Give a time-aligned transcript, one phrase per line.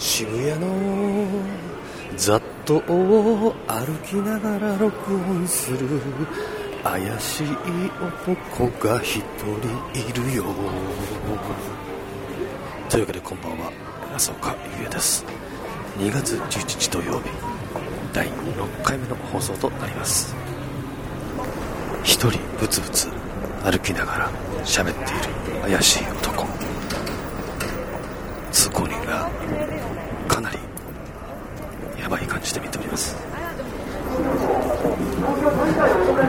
[0.00, 1.26] 渋谷の
[2.16, 5.86] 雑踏を歩きながら録音する
[6.82, 7.46] 怪しい
[8.26, 9.60] 男が一人
[9.92, 10.44] いるよ。
[12.88, 13.70] というわけでこんばんは
[14.16, 15.22] 浅岡優也です。
[15.98, 17.28] 2月11日土曜日
[18.14, 20.34] 第6回目の放送となります。
[22.04, 23.10] 一人ブツブツ
[23.62, 24.30] 歩きながら
[24.64, 26.48] 喋っている怪しい男。
[28.50, 29.30] 通行人が
[30.40, 30.58] かなり
[32.00, 33.14] やばい感じで見ております。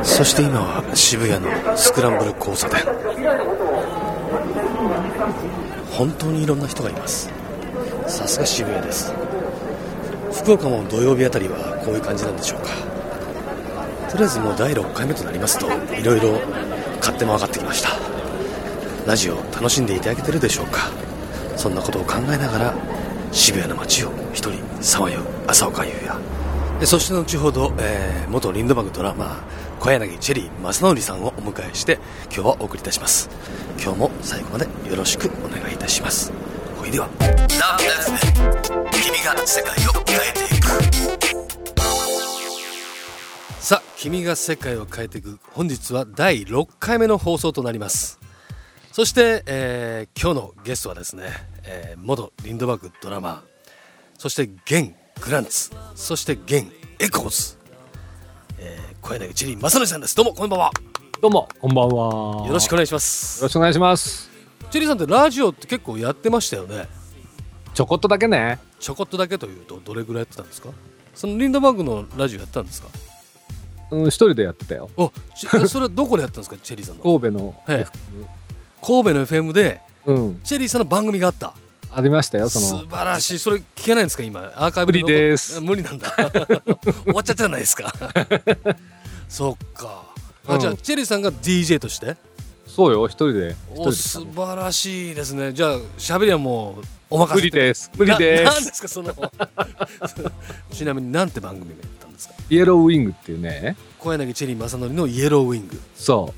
[0.04, 2.82] そして今は渋谷のスクランブル交差点。
[5.92, 7.30] 本当にいろんな人がいます。
[8.08, 9.14] さすが渋谷です。
[10.34, 12.70] 福岡も土曜日あたりはこういう感じなんでしょうか。
[14.10, 16.42] とりあえずもう第6回目となりますといろいろ
[17.00, 17.90] 勝手も分かってきました。
[19.08, 20.90] ラジオ楽しんでいただけてるでしょうか。
[21.56, 22.74] そんなことを考えながら
[23.32, 29.40] 渋谷の街を一人さまよう浅岡優也そして後ほど、えー元リンドバグドラマー
[29.82, 33.30] 小柳チェリー正則さんをお迎えして今日はお送りいたします。
[33.84, 36.32] 今日も最後までよろしくお願いいたします。
[36.78, 37.10] ほいでは。
[38.94, 40.68] 君が世界を変えていく。
[43.60, 45.40] さあ君が世界を変えていく。
[45.52, 48.21] 本日は第6回目の放送となります。
[48.92, 51.24] そして、えー今日のゲストはですね、
[51.66, 53.40] えー元リンドバーグドラマー
[54.18, 56.68] そして現グランツそして現
[57.00, 57.58] エコーズ、
[58.60, 60.72] えー小柳チェリー正則さんですどうもこんばんは
[61.22, 62.48] どうも、こんばんは。
[62.48, 64.30] よろしくおよ願いしますろしくお願いします。
[64.72, 66.88] チェリーさんってラジオって結構やってましたよね
[67.76, 68.60] ちょこっとだけね。
[68.80, 70.70] ちょこっとだけというとどれぐらいやってたんですか？
[71.14, 72.88] そのリンドバーグのラジオやってたんですか？
[73.92, 74.90] うん、一人でやってたよ。
[74.98, 77.56] おち それはどこでやったんですかチェリーさんの神戸の。
[77.66, 77.86] はい
[78.82, 81.54] 神戸の FM でうん、チェリーさんの番組があった。
[81.94, 82.50] ありましたよ。
[82.50, 82.88] そ素の。
[82.90, 83.40] 晴らしい。
[83.40, 84.52] それ聞けないんですか今？
[84.56, 85.58] アーカイブ無理です。
[85.58, 86.10] あ無理なんだ。
[86.16, 87.94] 終わっちゃったじゃないですか。
[89.30, 90.04] そっか。
[90.48, 92.16] あ、うんじゃあチェリーさんが DJ として？
[92.66, 93.56] そうよ、一人で。
[93.76, 93.92] おで。
[93.96, 95.54] 素晴らしいですね。
[95.54, 97.92] じゃあ喋りはもうお任せ無理です。
[97.96, 98.44] 無理で。
[98.44, 99.14] ななんですすかその。
[100.74, 102.34] ちなみになんて番組がやったんですか？
[102.50, 103.76] イエローウィングっていうね。
[104.00, 106.34] 小柳チェリー正則のイエローウィングそ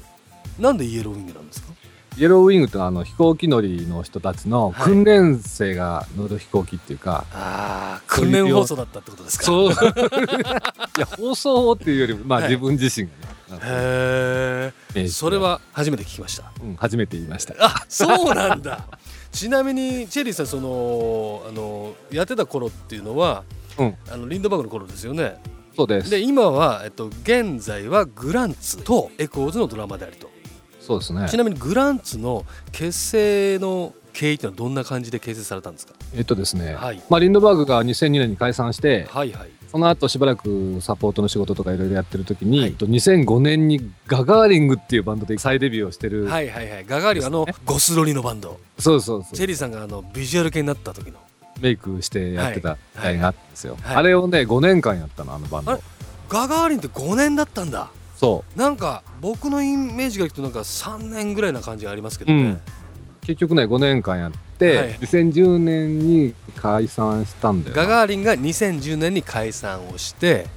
[0.60, 1.68] なんでイエローウィングなんですか？
[1.72, 1.74] う。
[2.18, 4.84] イエローウィングってのはあの飛行機乗りの人たちのはい。
[4.84, 9.46] 訓練生が乗る飛行機っていうか、ああ訓練放送だったってことですか？
[9.46, 9.72] そう。
[9.74, 9.74] い
[11.00, 12.50] や放送っていうよりもまあはい。
[12.50, 13.08] 自分自身
[13.50, 16.52] がね、へえそれは初めて聞きました。
[16.62, 17.56] うん、初めて言いました。
[17.60, 18.86] あそうなんだ。
[19.32, 23.44] ちなみにチェリーさんそのあのやってた頃っていうのは
[23.78, 23.96] うん。
[24.12, 25.42] あのリンドバーグの頃ですよね？
[25.76, 26.12] そうです。
[26.12, 30.30] で今は、えっと、現在はグランツとエコーズのドラマーであると
[30.86, 31.28] そうですね。
[31.30, 35.94] ちなみにグランツの結成の経緯っていうのはどんな感じで形成されたんですか？
[36.16, 37.02] えっとですね、はい。
[37.10, 39.50] まあ、リンドバーグが2002年に解散してはいはい。
[39.72, 42.70] その後しばらくサポートの仕事とかいろいろやってる時に、はい。
[42.70, 46.86] えっと2005年にガガーリンっていうバンドで再デビューをしてる、はいはいはい。
[46.86, 48.60] ガガーリンあのゴスロリのバンド。
[48.78, 49.36] そうそうそう。
[49.36, 51.20] チェリーさんがあのビジュアル系になった時の。
[51.62, 53.96] メイクしてやってた時代があったんですよ、はい。
[53.96, 55.80] あれをね5年間やったのあのバンド。
[56.30, 57.90] ガガーリンって5年だったんだ
[58.24, 62.62] そなんか僕のイメージがいくとなんか3年ぐらいな感じがありますけう、どね、うん、
[63.20, 64.94] 結局ね5年間やって、はい。
[64.94, 67.82] 2010年に解散したんだよな。
[67.82, 70.48] ガガーリンが2010年に解散をして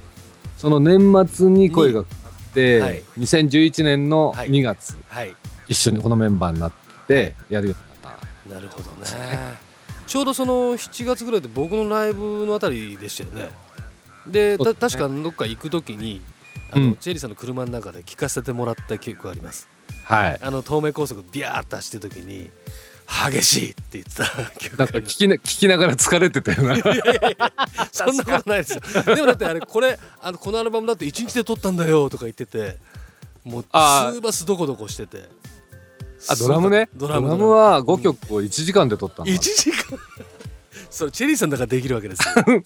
[0.57, 2.15] その年末に声がかか
[2.51, 3.03] って、はい。
[3.19, 4.49] 2011年のはい。
[4.49, 5.35] 2月、はい。
[5.67, 6.71] 一緒にこのメンバーになっ
[7.05, 8.17] てやるようになっ
[8.47, 8.55] た。
[8.55, 9.07] なるほどね。
[10.07, 13.49] ちょうどその7月ぐらいで僕のライブのあたりでしたよね。
[14.25, 16.21] でた確かどっか行く時に
[16.71, 19.67] あの、うんチェリーさんの車の中で聴かせてもらった記憶があります。
[20.03, 20.39] はい。
[20.41, 22.49] あの東名高速ビャーッと走ってる時に
[23.31, 24.25] 激しいって言ってた
[24.59, 26.75] 記憶なんか聞きな聞きながら疲れてたよな。
[27.91, 28.81] そんなことないですよ。
[29.15, 32.77] でもだってあれこれあのこのアルバムだって1日で撮ったんだよとか言ってて
[33.43, 35.29] もうツーバスドコドコしてて。
[36.29, 36.89] あドラムね？
[36.95, 39.99] ドラムは5曲を1時間で録ったの、1時間。
[40.89, 42.33] それチェリーさんだからできるわけですよ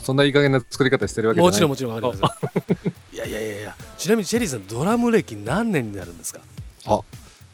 [0.00, 2.42] そんないい加減な作り方してるわけもちろんもちろんわかります。
[2.44, 2.52] よ
[3.12, 3.76] いやいやいやいや。
[3.98, 6.40] ちなみにチェリーさんドラム歴何年になるんですか？
[6.86, 7.00] あ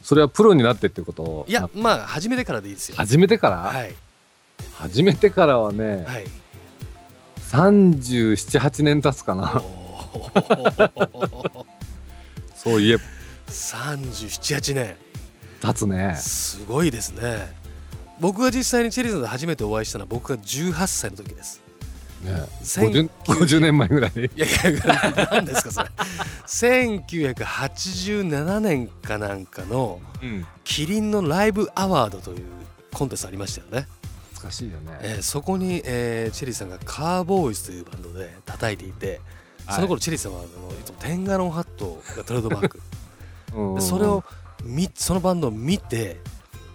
[0.03, 1.23] それはプロになってってこと？
[1.23, 2.97] をいやまあ始めてからでいいですよ。
[2.97, 3.95] 始めてから、はい。
[4.75, 6.27] 始めてからはね、はい。
[7.51, 9.63] 378年経つかな。
[12.57, 13.03] そういえば。
[13.49, 14.97] 378年。
[15.63, 16.17] 経つね。
[16.19, 17.55] すごいですね。
[18.21, 21.61] 僕が実際にチェリーさんと初めてお会いしたのは僕が18歳の時です
[22.25, 25.89] 50, 50年前ぐらいいやいや何ですかそれ。
[26.47, 30.47] 1987年かなんかのうん。
[30.65, 32.45] キリンのライブアワードという
[32.93, 33.87] コンテストありましたよね。
[34.33, 39.21] 懐かしいよね、えーそこに、えーチェリーさんがカーボーイズというバンドで叩いていて
[39.71, 42.81] その頃チェリーさんはあのいつもテンガロンハットがトレードマーク。
[43.81, 44.23] それを
[44.65, 46.21] 見そのバンドを見て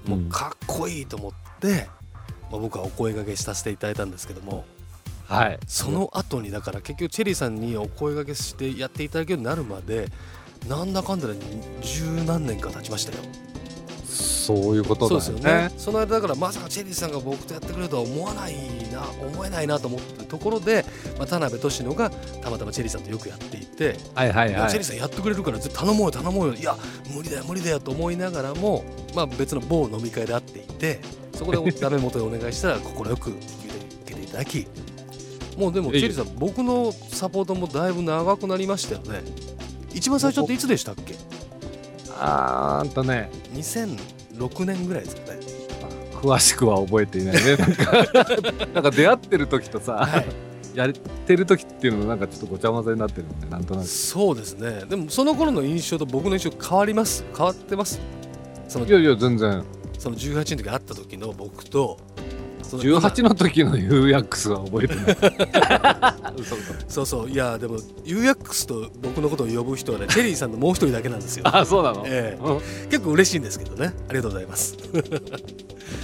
[0.05, 0.29] もううん。
[0.29, 1.87] かっこいいと思って、
[2.51, 4.65] まあ、僕はお声掛けさせていただいたんですけども
[5.31, 5.59] はい。
[5.65, 10.07] その後にだから結局チェリーさんにお声掛けしてやっていただけるようになるまで
[10.67, 11.35] なんだかんだで
[11.81, 13.23] 十何年か経ちましたよ。
[14.05, 15.63] そういうことそうですだよね。
[15.63, 18.55] よねその間だからまさかチェリーさんが僕とやってくれるとは思わない
[18.91, 20.83] な思えないなと思ってるところで、
[21.17, 24.69] まあ、田辺俊野がたまたまチェリーさんとよくやっていて、はいはいはい。
[24.69, 26.53] チェリーさんやってくれるから頼もうよ頼もうよ。
[26.55, 26.75] いや
[27.15, 28.83] 無理だよ無理だよと思いながらも、
[29.15, 30.99] まあ、別の某飲み会で会っていて
[31.33, 33.39] そこで ダメ元でお願いしたら快く受
[34.05, 34.67] けていただき
[35.57, 39.21] もうでもチェリーさん僕のサポートもだいぶ長くなりましたよね。
[39.93, 41.15] 一番最初っていつでしたっけ？
[42.17, 43.29] あーんとね。
[43.53, 45.39] 2006年ぐらいですかね。
[46.13, 47.57] 詳しくは覚えていないね。
[48.73, 50.25] なんか出会ってる時とさ、はい。
[50.73, 53.87] やってる時っていうのがなんかちょっとごちゃ混ぜになってるんでなんとなく。
[53.87, 54.85] そうですね。
[54.85, 57.25] でもその頃の印象と僕の印象変わります？
[57.35, 57.99] 変わってます？
[58.69, 59.65] そのいやいや全然。
[59.99, 61.99] その18の時会った時の僕と
[62.77, 65.15] 18の時の UX は覚えてない。
[66.87, 67.29] そうそう。
[67.29, 72.43] いやでも UX と僕のことを呼ぶ人はねチェリーさんのもう一人だけなんですよ、あそうなの、ええ。
[72.43, 73.93] うん結構嬉しいんですけどね。
[74.07, 74.77] ありがとうございます。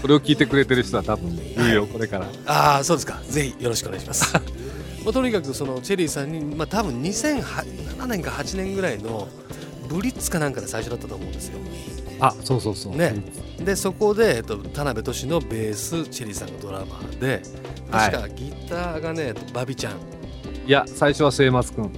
[0.02, 2.28] これを聞いてくれてる人は多分言うよこれから。
[2.46, 3.22] ああそうですか。
[3.30, 4.34] ぜひよろしくお願いします。
[5.04, 9.28] まあとにかくそのチェリーさんにまあ多分2007年か8年ぐらいの
[9.88, 11.60] ブリッツかなんかで最初だったと思うんですよ。
[12.19, 12.95] あそうそうそう。
[12.95, 13.13] ね。
[13.60, 17.42] でそこで、えっと、田辺俊のベースチェリーさんがドラマーで
[17.92, 19.94] 確かギターがね、えっとバビちゃん。
[20.66, 21.92] いや最初は末松くん。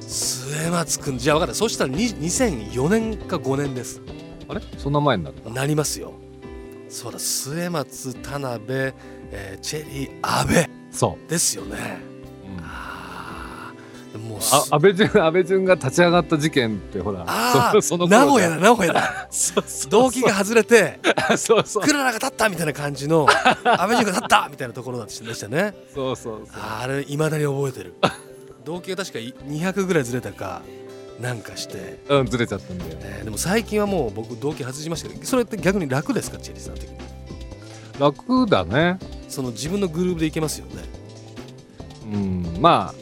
[0.00, 1.18] 末松くん。
[1.18, 1.54] じゃあ分かった。
[1.54, 4.00] そしたらに2004年か5年です。
[4.48, 4.60] あれ？
[4.78, 6.14] そんな前になったなりますよ。
[6.88, 7.18] そうだ。
[7.18, 8.92] 末松田辺、
[9.32, 10.54] えーチェリー阿部。
[10.90, 12.09] そですよね
[14.18, 19.28] もうあ安倍淳安倍淳が立ち上がった事件ってほらあそそのー名古屋だだ名古屋だ。
[19.30, 20.98] そうそう動機が外れて
[21.38, 21.82] そうそう。
[21.84, 23.26] クララが立ったみたいな感じの
[23.64, 25.74] 安倍淳が立ったみたいなところでしたね。
[25.94, 26.60] そうそうそう。
[26.60, 27.94] あれいまだに覚えてる。
[28.64, 30.62] 動機が確か200ぐらいずれたか
[31.20, 36.96] なんかして、うんずれちゃったんだよえーでも最近はもう僕動機外しましたけどそれって逆に楽ですかチェリーさん的に？
[37.98, 38.98] 楽だね。
[39.28, 40.82] その自分のグループでいけますよね。
[42.12, 42.99] うんまあ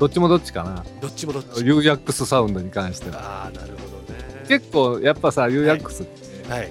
[0.00, 0.82] どっちもどっちかな。
[1.02, 1.48] どっちもどっち。
[1.62, 3.44] UX サウンドに関しては。
[3.44, 4.46] ああなるほどね。
[4.48, 6.70] 結構やっぱさ UX って、はい。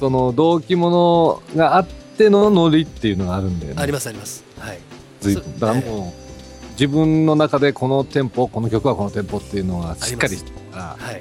[0.00, 3.82] その動機ものがあってのノリっていうのがあるんだよね。
[3.82, 4.42] ありますあります。
[4.58, 4.78] はい。
[5.20, 5.58] そ随分。
[5.60, 10.36] だからもう自分の中でこのテンポこの曲はこのテンポっていうのがしっかり
[10.70, 11.14] はい。
[11.14, 11.20] ら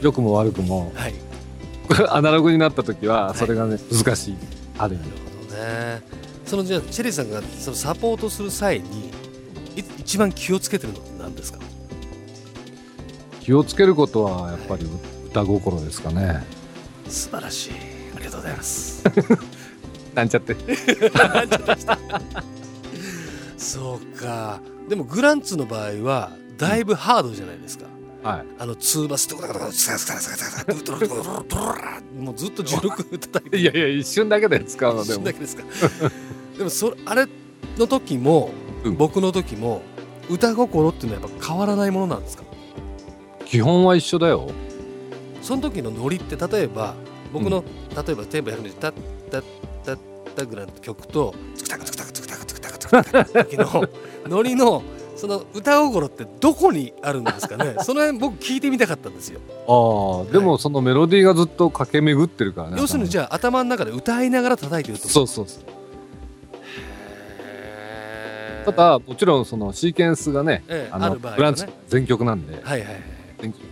[0.00, 1.14] 良くも悪くもはい。
[2.08, 4.36] アナログになった時はそれがね、難しい。
[4.78, 6.02] ある意味なるほどね。
[6.46, 9.10] そのじゃあチェリーさんがそのサポートする際にい
[9.76, 11.58] 一番気をつけてるのって何ですか？
[13.40, 14.86] 気をつけることはやっぱり
[15.26, 16.44] 歌心ですかね。
[17.08, 17.70] 素晴らしい。
[18.16, 19.02] ありがとうございます。
[20.14, 20.56] なんちゃって。
[23.56, 24.60] そうか。
[24.88, 27.86] でもグランツの場合はだいぶハードじゃないですか、
[28.22, 28.46] はい。
[28.58, 31.74] あのツーバスとかとかツカツカツカツカツカドロドロドロドロ
[32.22, 35.20] もうずっと16叩いていやいや一瞬だけで使うのでも。
[35.20, 35.62] 一瞬だけですか？
[36.58, 37.26] でもそれあれ
[37.78, 38.50] の時も、
[38.84, 38.96] うん。
[38.96, 39.82] 僕の時も
[40.28, 42.44] 歌心っていうのはやっぱ変わらないものなんですか？
[43.44, 44.48] 基本は一緒だよ。
[45.42, 46.94] その時のノリって例えば
[47.32, 47.64] 僕の、
[48.06, 48.92] 例えばテンポ120タッ
[49.30, 49.44] タッ
[49.84, 49.98] タッ
[50.36, 53.88] タぐらいの曲とツクタクツクタクツクタクツクタクツクタクって時の
[54.28, 54.82] ノリの
[55.16, 65.64] その歌心ってどこにあるんですかねその辺僕聞いてみたかったんですよああでもそのメロディーがずっと駆け巡ってるからね要するにじゃゃあ頭の中で歌いながら叩いてるってことそうそうそう
[68.72, 73.02] ただもちろんそのシーケンスがねええあのブランチ全曲なんではいはいはい。
[73.40, 73.70] 全曲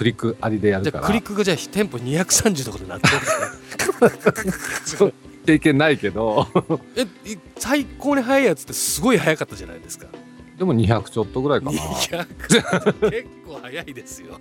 [0.00, 1.06] クリックありでやるから。
[1.06, 3.26] クリックがじゃあテンポ230とかでなってるんで
[4.86, 5.12] すね。
[5.44, 6.46] 経験ないけど。
[6.96, 10.06] えい最高に速いやつってすごい速かったじゃないですか。
[10.56, 11.72] でも200ちょっとぐらいかな。
[11.72, 14.40] 200結構速いですよ。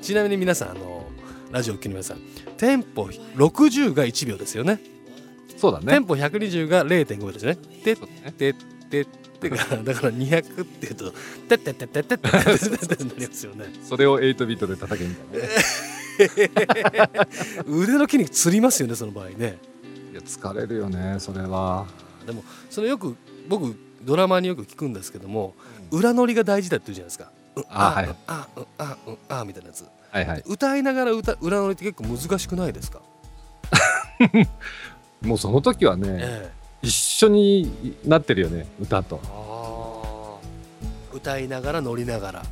[0.00, 1.08] ちなみに皆さんあの
[1.50, 2.18] ラジオを聴きの皆さん
[2.56, 4.80] テンポ60が1秒ですよね。
[5.56, 5.86] そうだね。
[5.86, 7.56] テンポ120が0.5秒ですね。
[7.56, 9.06] てっそうだね てっ
[9.40, 11.10] てがだから200っていうと
[11.48, 12.44] てってってってってってってな
[13.18, 13.64] りますよね。
[13.82, 15.50] それを8ビートで叩けみたいなね。
[17.66, 19.58] 腕の筋肉つりますよねその場合ね。
[20.12, 21.86] いや疲れるよねそれは。
[22.26, 23.16] でもそのよく
[23.48, 25.54] 僕ドラマーによく聞くんですけども
[25.90, 27.32] 裏乗りが大事だって言うじゃないですか。
[27.56, 29.84] うんあはいうんあうんあうんあみたいなやつ。
[30.10, 30.42] はいはい。
[30.46, 33.00] 歌いながら歌裏乗りって結構難しくないですか？
[35.22, 39.20] もうその時はね、え一緒になってるよね歌と。
[41.12, 42.42] 歌いながら乗りながら。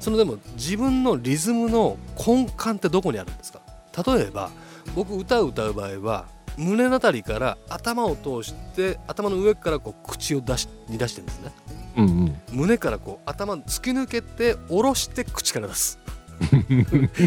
[0.00, 3.60] そのでも自分のリズムの根幹ってどこにあるんですか？
[4.06, 4.50] 例えば
[4.94, 11.52] 僕歌を歌う場合は胸のあたりから頭を通して頭の上からこう口を出しに出してるんですね。
[11.96, 12.40] うんうん。
[12.52, 15.98] 胸からこう頭突き抜けて下ろして口から出す。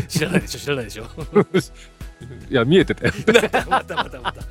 [0.07, 1.05] 知らないでしょ知らないでしょ。
[2.49, 3.13] いや見えてたよ、
[3.69, 4.41] またまたまた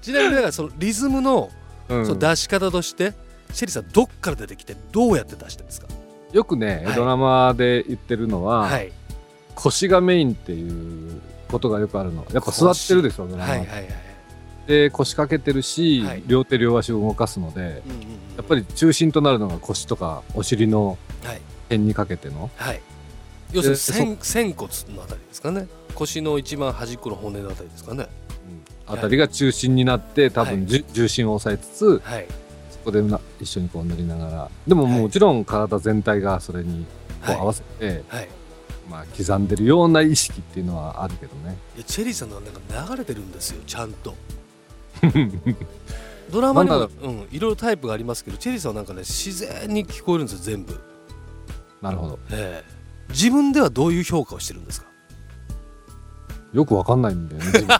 [0.00, 1.50] ちなみにだからそのリズムの
[1.88, 2.06] うん。
[2.06, 3.14] その出し方として
[3.52, 5.88] シェリーさんどっから出てきてどうやって出してるんですか？
[6.32, 6.94] よくね、はい。
[6.96, 8.92] ドラマで言ってるのは、はい。
[9.54, 12.26] 腰がメインっていうことがよくあるの。
[12.32, 13.88] やっぱ座ってるでしょドラマ、はいはいはい
[14.66, 16.22] で腰掛けてるし、はい。
[16.26, 21.40] 両手両足を動かすのでうんうんうんやっぱり中心となるのが腰とかお尻のはい。
[21.70, 22.50] 辺にかけての。
[22.56, 22.80] はい。
[23.52, 25.66] 要するに仙骨のあたりですかね。
[25.94, 28.06] 腰の一番端っこの骨のあたりですかね
[28.88, 32.26] あたりが中心になって多分、重心を抑えつつはい。
[32.70, 34.50] そこでな一緒にこう乗りながら。
[34.66, 35.00] でもはい。
[35.00, 36.84] もちろん体全体がそれに
[37.24, 37.40] こうはい。
[37.40, 38.28] 合わせて、はい。
[38.88, 41.56] まあ、刻んでるような意識っていうのはあるけどね。
[41.76, 44.14] いやチェリーさんのはなんか流れてるんですよちゃんと。
[46.32, 50.78] ドラマにもうんいろいろタイプがありますけどチェリーさんはなんかね自然に聞こえるんですよ全部。
[51.82, 52.18] なるほど。
[52.30, 52.78] ええ。
[53.10, 54.87] 自分ではどういう評価をしてるんですか？
[56.52, 57.68] よくわかんないんだよね自分。
[57.68, 57.76] ね。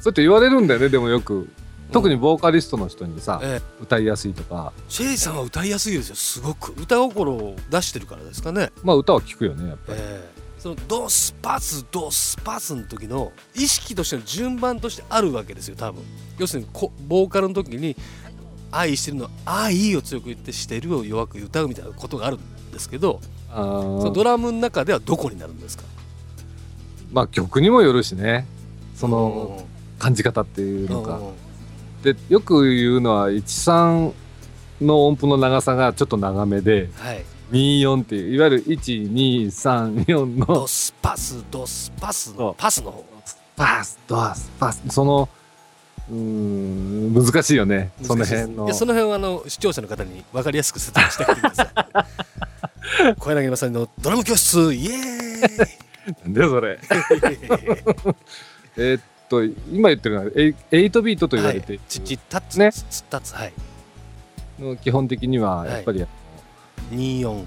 [0.00, 1.48] そうやって言われるんだよねでもよく。
[1.92, 3.82] 特にボーカリストの人にさ、ええ。
[3.82, 4.72] 歌いやすいとか。
[4.88, 6.72] シェリーさんは歌いやすいですよすごく。
[6.80, 8.72] 歌心を出してるからですかね。
[8.82, 10.36] まあ歌は聞くよねやっぱり、ええ。
[10.58, 16.02] そのドスパスドスパスの時の意識としての順番としてあるわけですよ多分。
[16.38, 17.96] 要するにこボーカルの時に
[18.72, 23.20] 「愛してるの愛を強く言ってしてるを弱く歌うみたいなことがあるんですけど
[23.50, 25.84] あそのードラムの中ではどこになるんですか？
[27.16, 28.46] まあ曲にもよるしね。
[28.94, 29.64] その
[29.98, 31.32] 感じ方っていうのか、うん
[32.02, 34.12] でよく言うのは13
[34.82, 37.24] の音符の長さがちょっと長めではい。
[37.52, 43.04] 24っていういわゆる1234ドのスパスドスパスのパスの方。
[43.56, 44.82] パスドスパス。
[44.90, 45.28] その
[46.10, 47.92] うーん難しいよね。
[48.02, 48.66] その辺の。
[48.66, 53.14] いやその辺はあの視聴者の方に分かりやすく説明してください。
[53.18, 55.66] 小柳正のドラム教室イエな
[56.36, 56.78] んでそれ。
[58.78, 62.70] えーっと今言ってるのはエイ8ビートと言われてチッチッタッツね
[63.32, 63.52] はい。
[64.58, 66.06] の基本的にはやっぱり
[66.90, 67.44] 24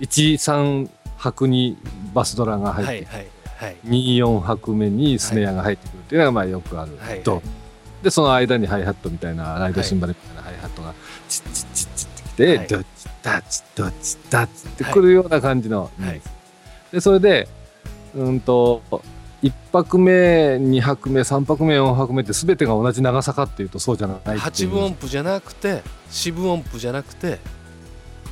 [0.00, 1.78] 13拍に
[2.12, 3.26] バスドラが入ってはいはい
[3.56, 7.40] はい24拍目にスネアが入ってくるっていうのがまあよくあるはいと、
[8.02, 10.92] でその間にハイハットみたいなライドシンバルみたいなハイハットが
[11.28, 16.20] チッチッチッチッってきて、はいドッチッダッチドッチッダッチってくるような感じの、はい
[16.92, 17.48] でそれで
[18.16, 18.82] うんと
[19.42, 24.38] 1拍目2拍目3拍目4拍目って全てが同じ長さかっていうとそうじゃないっていう。
[24.38, 27.38] 八分音符じゃなくて四分音符じゃなくて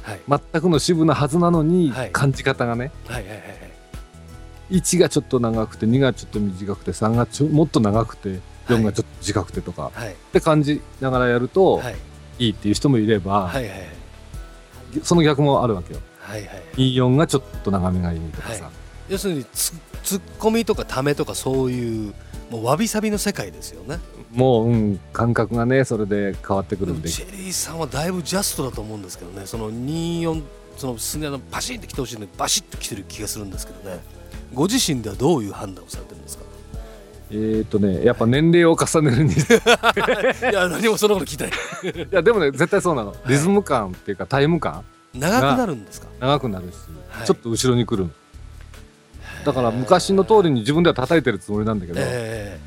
[0.03, 0.21] はい。
[0.29, 2.11] 全くの支部なはずなのに、はい。
[2.11, 2.91] 感じ方がね。
[3.07, 4.77] はいはいはいはい。
[4.77, 10.13] 1がちょっと長くて2がちょっと短くて3がちょもっと長くて4がちょっと短くてとか、はい。
[10.13, 11.97] って感じながらやると、はい。
[12.39, 13.89] いいっていう人もいれば、はいはい
[15.03, 16.01] その逆もあるわけよ。
[16.21, 16.63] はいはい。
[16.77, 18.71] 24がちょっと長めがいいとかさ、は
[19.09, 19.73] 要するにツ
[20.05, 22.15] ツッコミとかためとかそういう
[22.51, 23.99] もうわびさびの世界ですよね。
[24.33, 27.09] もう、うん、感覚がねそれで変わってくでるんで。
[27.09, 29.47] もチェリーさんはだいぶジャストだと思うんですけどね。
[29.47, 30.43] その24
[30.77, 34.01] そのスネアのバシッと来てほしいのにバシッと来てる気がするんですけどね。
[34.55, 36.45] ご自身ではどういう判断をされてるんですか？
[37.31, 39.33] えーっとねやっぱ年齢を重ねるに。
[39.33, 39.41] い い
[40.53, 41.51] や何もそんなこと聞きたい。
[42.11, 43.15] やでもね絶対そうなの。
[43.27, 44.85] リズム感っていうかタイム感。
[45.15, 46.07] 長くなるんですか？
[46.21, 46.75] 長くなるし、
[47.11, 47.27] はい。
[47.27, 48.11] ちょっと後ろに来るの
[49.45, 52.59] だから昔の通りに自分では叩いてるつもりなんだけど、え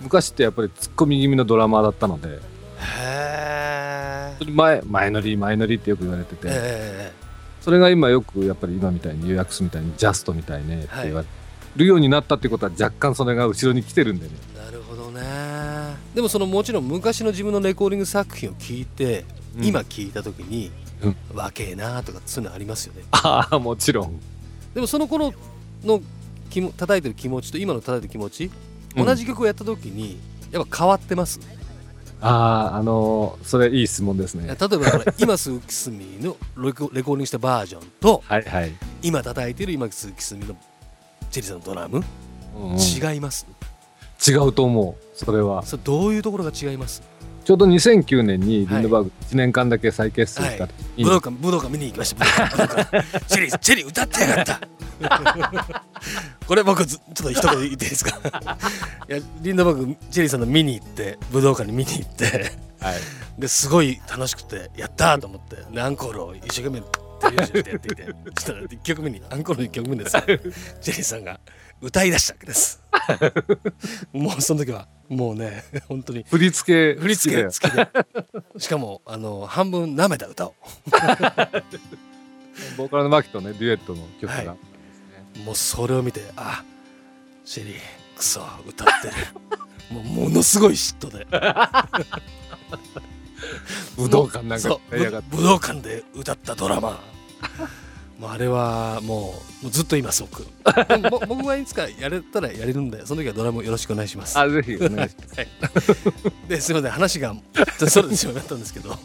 [0.00, 2.38] 昔ってやっぱりツッコミ気味のドラマーだったので。
[2.80, 4.50] えへえ。
[4.50, 7.12] 前前乗り前乗りってよく言われてて、え
[7.60, 11.26] それが今よくやっぱり今みたいに UX みたいにジャストみたいねって言われ
[11.76, 14.38] るようになったってことは若干それが後ろに来てるんだよね。
[14.56, 15.20] えなるほどね。
[16.14, 19.24] でもそのもちろん昔の自分のレコーディング作品を聞いて、
[19.56, 20.70] うん今聞いた時に、
[21.02, 24.20] うんわけえなとかそういうのありますよねああもちろん。
[24.74, 25.32] でもその頃
[25.84, 26.00] の
[26.50, 28.50] 気も叩いてる気持ちと今の叩いてる気持ち、
[28.96, 29.06] うん。
[29.06, 30.18] 同じ曲をやった時に
[30.50, 31.40] やっぱ変わってます？
[32.20, 34.46] あああのーそれいい質問ですね。
[34.46, 34.56] 例え。
[34.56, 38.72] ばだから今すぐキスミのレコレコーディングしたバージョンとはいはい。
[39.00, 40.54] 今叩いてる今すぐキスミの
[41.30, 42.02] チェリーさんのドラム、
[42.56, 42.78] うんうん。
[42.78, 43.46] 違います？
[44.28, 45.62] 違うと思うそれは。
[45.64, 47.02] それどういうところが違います？
[47.44, 52.24] ちょうど2009年にリンドバーグ1年間だけ再結成した時に、武道館武道館見に行きました。
[52.24, 54.60] チェ リーチェリー歌ってやがった。
[56.46, 58.18] これ僕ずちょっと一言言っていいですか？
[59.08, 62.52] いやリンドバーグチェリーさんの見に行って武道館に見に行って。
[62.80, 62.96] はい。
[63.38, 66.82] ですごい楽しくてやったーと思ってでアンコールを一生懸命
[67.20, 68.04] 手拍子してやっていて。
[68.36, 71.40] そしたら1曲目にアンコールの1曲目ですチェリーさんが
[71.80, 72.82] 歌い出したわけです。
[74.12, 76.24] もうその時はもうね本当に。
[76.28, 77.88] 振り付け振り付け付きで。
[78.58, 80.54] しかもあの半分舐めた歌を。
[82.76, 84.42] ボーカルのマキとねデュエットの曲が、は
[85.36, 85.38] い。
[85.44, 86.62] もうそれを見てあ
[87.44, 87.76] シェリー
[88.16, 89.14] クソ歌ってる。
[89.90, 91.26] もうものすごい嫉妬で。
[93.96, 94.78] 武道館なんか
[95.30, 97.00] 武道館で歌ったドラマ
[98.20, 100.46] もうあれはもうもうずっと今すごく
[101.26, 104.38] 僕がいつかやれたらやれるんでその時はドラムよろしくお願いします。
[104.38, 105.36] あぜひお願いします。
[105.36, 105.48] はい、
[106.46, 106.90] ですいません。
[106.90, 107.34] 話が
[107.88, 108.98] それてしまったんですけど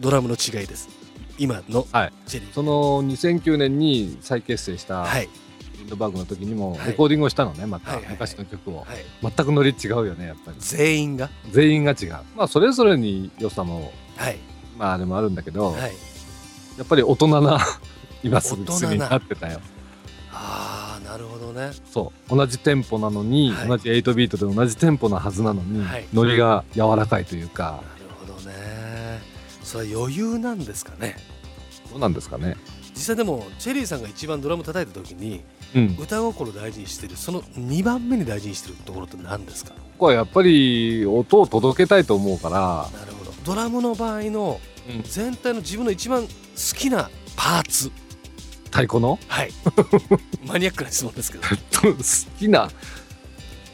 [0.00, 0.88] ドラムの違いです。
[1.36, 2.12] 今のはい。
[2.26, 2.54] チェリー。
[2.54, 5.28] その2009年に再結成したはい。
[5.76, 6.86] リンドバーグの時にもはい。
[6.88, 7.90] レコーディングをしたのねまた。
[7.90, 8.14] はいはいはい。
[8.14, 8.78] 昔の曲を。
[8.78, 9.04] はい。
[9.20, 10.56] 全くノリ違うよねやっぱり。
[10.58, 11.28] 全員が？
[11.50, 12.12] 全員が違う。
[12.34, 14.38] まあそれぞれに良さもはい。
[14.78, 15.92] まああれもあるんだけど、はい。
[16.78, 17.58] やっぱり大人な
[18.22, 19.60] 今すぐ薬になってたよ。
[20.32, 21.72] ああなるほどね。
[21.90, 22.36] そう。
[22.36, 23.68] 同じテンポなのに、はい。
[23.68, 26.06] 同じ8ビートで同じテンポなはずなのに、はい。
[26.12, 27.82] ノリが柔らかいというか。
[27.98, 29.20] なるほどね。
[29.62, 31.16] それは余裕なんですかね。
[31.90, 32.56] どうなんですかね。
[32.94, 35.42] 実際でもチェリーさんが一番ドラム叩いた時に
[35.74, 35.94] うん。
[35.94, 39.72] こ歌心大事にしてるその2番目に大事にしてるところって何ですか？
[39.98, 43.32] こはやっぱり音を届けたいと思うから、なるほど。
[43.44, 45.02] ドラムの場合のうん。
[45.02, 46.28] 全体の自分の一番好
[46.76, 47.90] きなパーツ
[48.68, 49.18] 太鼓の？
[49.28, 49.50] はい。
[50.46, 51.44] マニアックな質問ですけど。
[51.44, 51.94] 好
[52.38, 52.70] きな。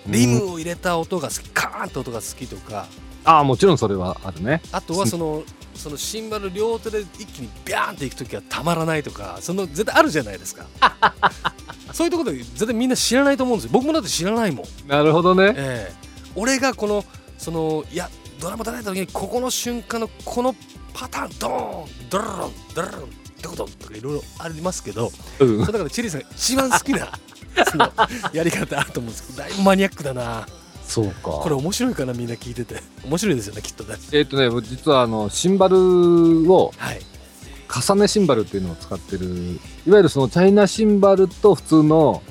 [0.07, 1.49] リうんムを入れた音が好き。
[1.51, 2.87] カーンって音が好きとか。
[3.25, 4.61] ああもちろんそれはあるね。
[4.71, 10.67] あとはそのそのシンバル両手で一気にビャーンっていく時はたまらないとかその絶対あるじゃないですか。
[11.93, 13.71] そういうところで絶対みんな知らないと思うんですよ。
[13.73, 14.89] 僕もだって知らないもん。
[14.89, 15.55] なるほどね。
[15.57, 15.93] ええ。
[16.37, 17.05] 俺がこの
[17.39, 20.55] そのいやドラマ叩いた時にここの瞬間のこの
[20.93, 23.11] パターンドーンドロロンドロロン
[23.45, 25.65] ってこととかいろいろありますけどうん。
[25.67, 27.13] その中でチェリーさんが一番好きな
[27.71, 27.93] その
[28.33, 30.47] やり方あると思うんですけどだいぶマニアックだな。
[30.87, 31.31] そうか。
[31.31, 32.81] これ面白いかなみんな聞いてて。
[33.05, 33.97] 面白いですよねきっとね。
[34.13, 37.01] えっ、とね実はあのシンバルをはい。
[37.75, 39.27] 重ねシンバルっていうのを使ってる
[39.87, 42.23] いわゆるそのチャイナシンバルと普通の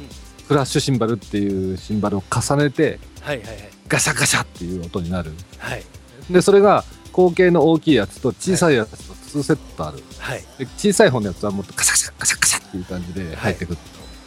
[0.48, 3.58] クラッシュシンバルっていうシンバルを重ねてはいはいはい。
[3.88, 5.32] ガシャガシャっていう音になる。
[5.58, 5.84] はい。
[6.30, 10.04] でそれが口径の大きいやつと小さいやつと2セットある。
[10.20, 10.44] はい。
[10.58, 13.78] で小さい方のやつはもっとガシャガシャガシャガシャっていう感じで入ってくる、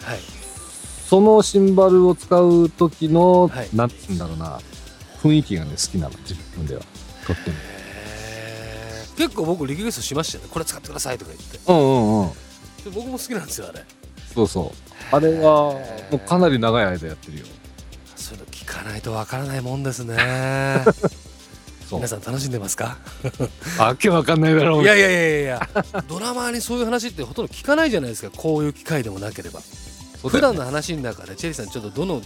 [0.03, 0.19] はい。
[1.09, 3.69] そのシンバルを使う時の、はい。
[3.75, 4.59] なんつうんだろうな。
[5.23, 6.83] 雰囲気がね好きなの自分では。
[7.27, 7.57] とっても。
[9.17, 10.51] 結構僕リクエストしましたよね。
[10.53, 11.59] これ使ってくださいとか言って。
[11.67, 12.29] うんうんうん。
[12.31, 13.85] で僕も好きなんですよあれ。
[14.35, 15.15] そうそう。
[15.15, 15.81] あれはも
[16.13, 17.47] うかなり長い間やってるよ。
[18.17, 20.17] そういうの聞かないとわからないもんですね
[21.93, 22.99] 皆さん楽しんでますか？
[23.79, 24.83] あっけわかんないだろう。
[24.83, 25.69] いやいやいやいや。
[26.09, 28.31] ドラマーにそういう話ってほとんど聞かないじゃないですか。
[28.37, 29.67] こういう機会でもなければ、ね。
[30.41, 32.21] 段の話の中でチェリーさんちょっとどの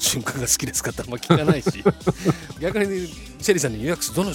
[0.00, 1.84] 瞬間が好きですかってあんま聞かないし。
[2.60, 3.08] 逆に
[3.40, 4.32] チェリーさんに予約するどの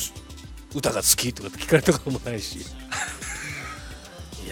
[0.74, 2.60] 歌が好きとかって聞かれたこともないし。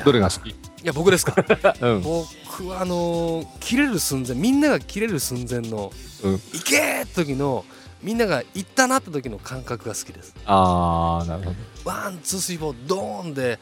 [0.04, 0.50] どれが好き？
[0.50, 1.36] いや僕ですか？
[1.82, 2.02] うん。
[2.02, 5.92] 僕はあのー切れる寸前みんなが切れる寸前の
[6.24, 7.66] うん「行け!」時の
[8.08, 10.34] みんなが行ったなって時の感覚が好きです。
[10.46, 11.56] ああなるほど。
[11.84, 13.60] One two three four ドーンで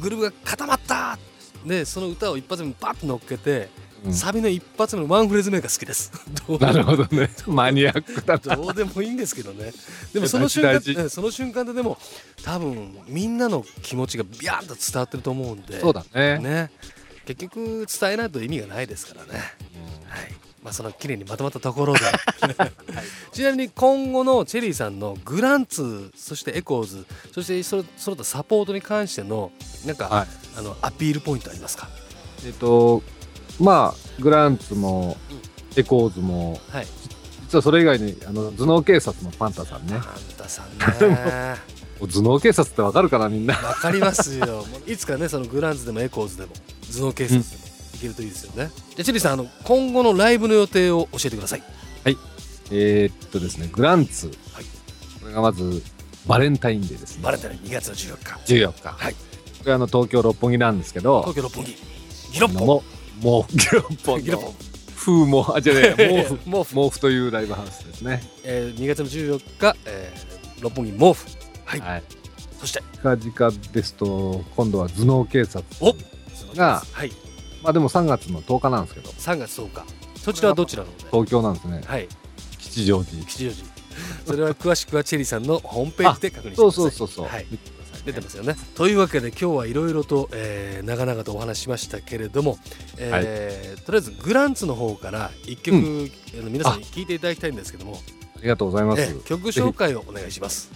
[0.00, 1.18] グルーブが固まった。
[1.66, 3.70] でその歌を一発目にバッと乗っけて、
[4.04, 4.14] うん。
[4.14, 6.12] サビの一発目のワンフレーズ目が好きです。
[6.46, 6.58] どう？
[6.60, 7.28] なるほどね。
[7.48, 8.54] マニアックだな。
[8.54, 9.72] どうでもいいんですけどね。
[10.14, 11.98] でもその瞬間その瞬間ででも
[12.44, 15.80] 多分みんなの気持ちがビャーンと伝わってると思うんで。
[15.80, 16.38] そうだね。
[16.38, 16.70] ね。
[17.26, 19.40] 結局伝えないと意味がないですからね。
[20.06, 22.00] はいまあその綺麗にまとまったところで、
[23.32, 29.52] ちなみに今後のチェリーさんのグランツそしてエコーズそしてそれその他サポートに関しての
[29.86, 30.26] なんか、はい。
[30.56, 31.88] あのアピールポイントありますか？
[32.44, 33.02] えっと
[33.60, 35.16] まあグランツも
[35.76, 36.86] エコーズもはい。
[37.42, 39.94] 実はそれ以外にあの頭脳警察のパンタさんね。
[39.94, 40.02] あん
[40.36, 41.56] たさんね。
[42.00, 43.54] 頭脳警察ってわかるかなみんな。
[43.54, 44.66] わかりますよ。
[44.86, 46.52] いつかねそのグランツでもエコーズでも
[46.92, 47.42] 頭脳警察
[47.98, 51.62] いけるといいですよね、じゃあチェリーさんあの今後のライブの予定を教えてください。
[52.70, 54.64] えーっとですねグランツ、はい。
[55.20, 55.82] これがまず
[56.26, 57.22] バレンタインデーですね。
[57.22, 58.54] バレンタイン2月の14日。
[58.54, 58.88] 14日。
[58.90, 59.14] はい。
[59.14, 59.18] こ
[59.66, 61.76] れあの東京六本木なんですけど東京六本木。
[62.32, 62.82] ギロッポンも
[63.22, 64.54] もうギロッポンギロッポンの
[64.96, 66.74] 風もあじゃねえ 毛布。
[66.74, 67.00] 毛布。
[67.00, 68.22] というライブハウスですね。
[68.44, 71.26] えー、2月の14日、えー、六本木毛布
[71.64, 72.02] はい、はい。
[72.60, 72.82] そして。
[72.92, 75.94] 近々ですと今度は頭脳警察お
[76.54, 77.12] がはい
[77.62, 79.10] まあでも3月の10日なんですけど。
[79.10, 79.84] 3月10日。
[80.16, 81.80] そそちらはどちらの東京なんですね。
[81.84, 82.08] はい。
[82.58, 83.24] 吉祥寺。
[83.24, 83.68] 吉祥寺。
[84.26, 86.72] それは詳しくはチェリーさんのホームページで確認してください。
[86.72, 87.46] そうそうそうそう、はい。
[88.04, 88.56] 出てますよね。
[88.74, 92.58] というわけで今日はいろいろと、えー長々とお話ししましたけれども、
[92.96, 98.00] えーとりあえずグランツの方から一曲、うあの皆さんに聴いていただきたいんですけども、
[98.36, 100.70] ありがとうございます、えー曲紹介をお願いします。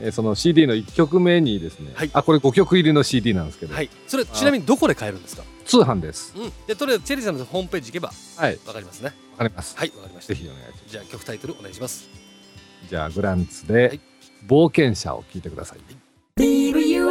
[0.00, 5.42] えーその CD の1曲目にですね、はいあこれ5曲入りの CD なんですけど、はい、それちなみにどこで買えるんですか。
[5.64, 9.12] 通販ですうん、でとりあえずチェリーさんのホームページ行けばはいわかりますね。
[9.32, 10.34] わかります、はい、わかりました。
[10.34, 12.08] ぜひお願いしますじゃあ曲タイトルお願いします。
[12.88, 14.00] じゃあグランツで、はい
[14.46, 15.78] 冒険者を聞いてください
[16.36, 17.08] Leave you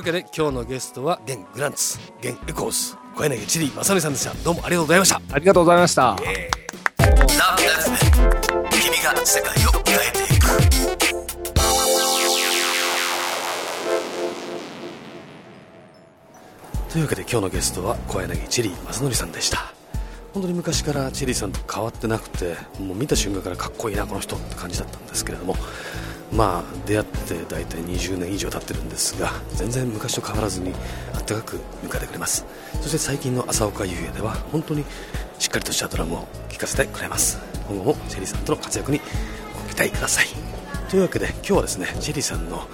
[0.00, 4.32] わけで今日のゲストは現グランツ現エコース小柳チリー正美さんでした。
[4.42, 5.20] どうもありがとうございました。
[5.30, 6.02] ありがとうございました。
[6.14, 6.18] な
[8.70, 10.46] 君が世界を変えていく。
[16.90, 19.74] というわけで今日のゲストは小柳チェリー正則さんでした。
[20.32, 25.56] 本当に昔からチェリーさんと変わってなくてもう見た瞬間からかっこいいなこの人って感じだったんですけれども
[26.32, 30.72] まあ出会って大体20年以上経ってるんですが全然昔と変わらずに
[31.14, 32.44] あったかく迎えてくれます。
[32.80, 34.84] そして最近の朝岡優也では本当に
[35.38, 37.38] しっかりとしたドラムを聴かせてくれます。
[37.68, 39.00] 今後もチェリーさんとの活躍に
[39.54, 40.26] ご期待ください。
[40.88, 42.66] というわけで今日はですねチェリーさんの、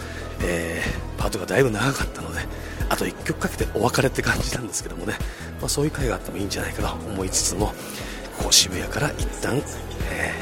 [0.42, 2.40] えーパートがだいぶ長かったので
[2.88, 5.14] あと1曲かけてお別れって感じなんですけどもね、
[5.60, 7.72] まあ、そういう回があってもいいんじゃないかと思いつつも
[8.38, 10.32] こう渋谷から一旦、え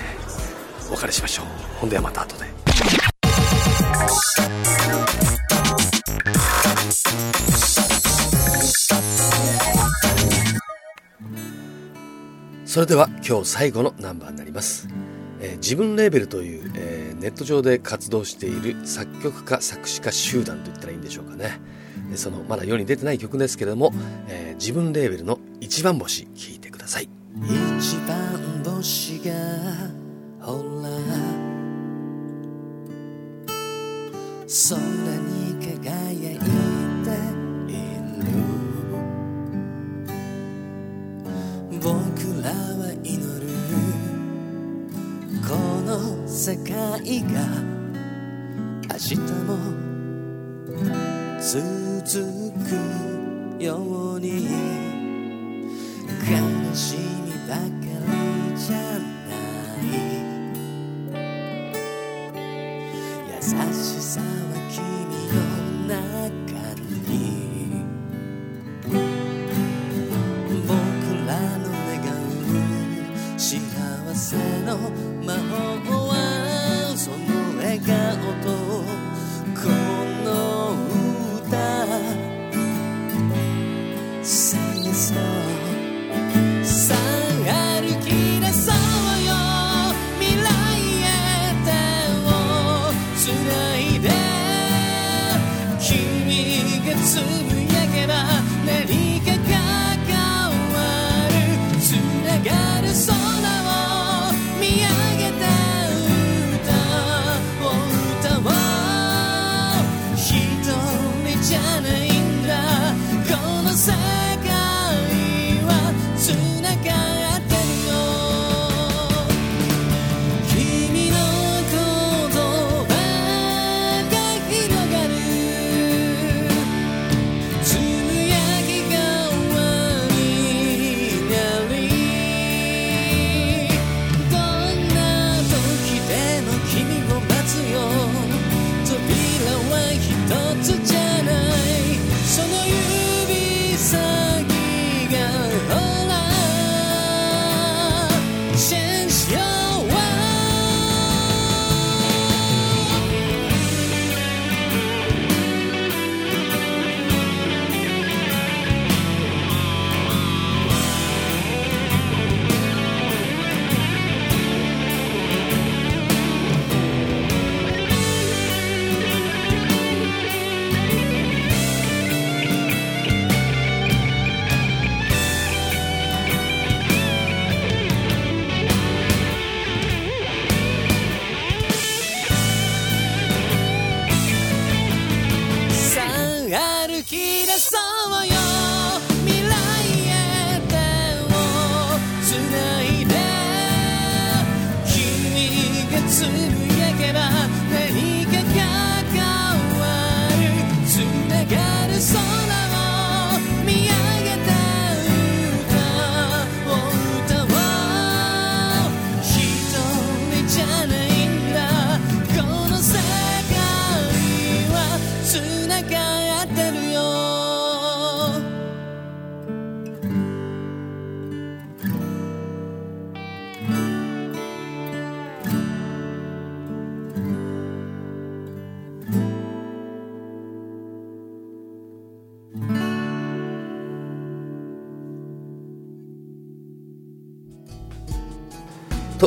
[0.81, 1.47] ー、お別れしましょう。
[1.79, 2.45] ほんではまた後で。
[12.67, 14.89] それでは今日最後のナンバーになります、
[15.41, 21.61] えー自分レーベルという、えーネット上で活動している作曲家作詞家集団と言ったらいいんでしょうかね。
[22.17, 23.93] そのまだ世に出てない曲ですけれども、
[24.29, 27.09] えー自分レーベルの一番星聴いてください。
[27.79, 29.33] 一番星が
[34.55, 34.79] ほら空
[35.19, 36.47] に輝いて
[37.69, 37.75] い
[38.23, 38.31] る。
[41.83, 41.91] 僕
[42.41, 43.43] らは祈る。
[45.43, 45.49] こ
[45.83, 45.91] の
[46.29, 47.35] 世界が
[48.91, 49.51] 明日も
[51.41, 52.15] 続
[52.65, 52.67] く
[53.63, 53.69] よ
[54.15, 54.29] うに。
[56.25, 56.31] 悲
[56.75, 57.84] しみばか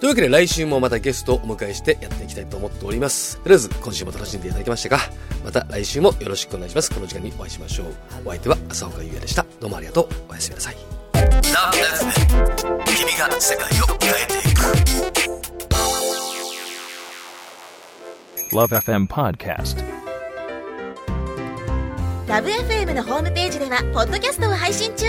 [0.00, 3.38] というわけで来週もまたゲストをお迎えしてやっていきたいと思っております。
[3.38, 4.98] とりあえず今週も楽しんでいただきましたが
[5.42, 6.92] また来週もよろしくお願いします。
[6.92, 7.86] この時間にお会いしましょう。
[8.26, 9.46] お相手は朝岡優也でした。
[9.60, 10.08] どうもありがとう。
[10.28, 10.76] おやすみなさい。
[12.84, 14.60] 君が世界を変えていく。
[18.54, 19.93] LoveFM Podcast
[22.34, 25.06] LoveFM のホームページではポッドキャストを配信中。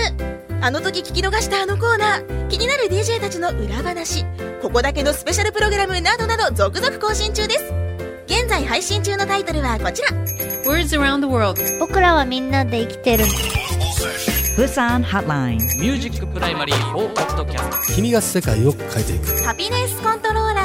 [0.61, 2.47] あの時聞き逃したあのコーナー。
[2.49, 4.23] 気になる DJ たちの裏話。
[4.61, 7.73] ここだけのスペシャルプログラムなどなど続々更新中です。
[8.27, 10.09] 現在配信中のタイトルはこちら。
[10.71, 11.59] Words around the world.
[11.79, 13.25] 僕らはみんなで生きてる。
[14.55, 15.57] Busan Hotline.
[15.81, 19.43] ミュージックプライマリー4ポッドキャスト君が世界を変えていく。
[19.43, 20.64] ハピネスコントローラー